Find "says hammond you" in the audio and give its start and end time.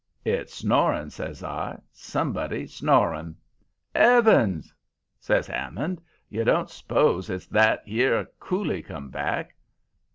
5.19-6.43